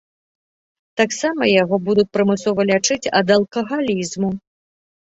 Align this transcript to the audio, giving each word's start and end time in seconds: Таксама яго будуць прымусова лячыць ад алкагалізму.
Таксама 1.01 1.43
яго 1.61 1.75
будуць 1.91 2.07
прымусова 2.19 2.61
лячыць 2.73 3.11
ад 3.23 3.27
алкагалізму. 3.39 4.37